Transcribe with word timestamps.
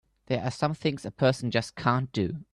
There 0.25 0.41
are 0.41 0.49
some 0.49 0.73
things 0.73 1.05
a 1.05 1.11
person 1.11 1.51
just 1.51 1.75
can't 1.75 2.11
do! 2.11 2.43